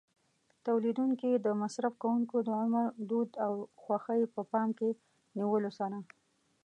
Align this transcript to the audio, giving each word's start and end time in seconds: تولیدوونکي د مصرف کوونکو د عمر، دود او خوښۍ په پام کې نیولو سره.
تولیدوونکي 0.65 1.31
د 1.35 1.47
مصرف 1.61 1.93
کوونکو 2.03 2.37
د 2.47 2.49
عمر، 2.61 2.87
دود 3.09 3.29
او 3.45 3.53
خوښۍ 3.81 4.21
په 4.33 4.41
پام 4.51 4.69
کې 4.77 4.89
نیولو 5.37 5.71
سره. 5.79 5.97